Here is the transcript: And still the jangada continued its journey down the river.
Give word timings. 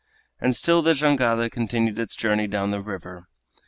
And 0.39 0.55
still 0.55 0.81
the 0.81 0.95
jangada 0.95 1.47
continued 1.51 1.99
its 1.99 2.15
journey 2.15 2.47
down 2.47 2.71
the 2.71 2.81
river. 2.81 3.27